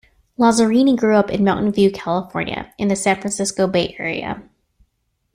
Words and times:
Lazzarini 0.35 0.95
grew 0.97 1.15
up 1.15 1.29
in 1.29 1.43
Mountain 1.43 1.73
View, 1.73 1.91
California 1.91 2.73
in 2.79 2.87
the 2.87 2.95
San 2.95 3.21
Francisco 3.21 3.67
Bay 3.67 3.95
Area. 3.99 4.41